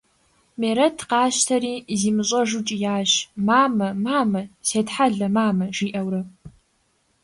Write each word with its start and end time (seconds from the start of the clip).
Мерэт 0.59 0.97
къащтэри 1.09 1.75
зимыщӀэжу 1.99 2.59
кӀиящ:– 2.67 3.11
Мамэ, 3.47 3.89
мамэ! 4.03 4.41
Сетхьэлэ, 4.67 5.27
мамэ!– 5.35 5.65
жиӀэурэ. 5.75 6.21